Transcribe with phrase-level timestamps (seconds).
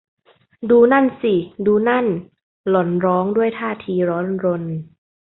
[0.69, 2.05] ดูนั่นสิ ดูนั่น
[2.69, 4.63] หล่อนร้องด้วยท่าทีร้อนรน